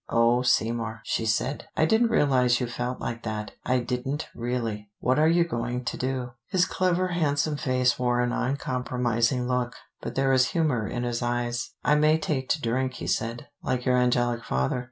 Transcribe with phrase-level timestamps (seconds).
[0.09, 1.65] "Oh, Seymour," she said.
[1.77, 4.89] "I didn't realize you felt like that: I didn't, really.
[4.99, 10.15] What are you going to do?" His clever handsome face wore an uncompromising look, but
[10.15, 11.75] there was humor in his eyes.
[11.83, 14.79] "I may take to drink," he said, "like your angelic father.